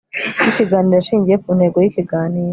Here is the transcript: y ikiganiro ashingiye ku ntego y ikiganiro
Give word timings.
y 0.43 0.45
ikiganiro 0.49 0.97
ashingiye 1.01 1.37
ku 1.43 1.49
ntego 1.57 1.77
y 1.81 1.87
ikiganiro 1.89 2.49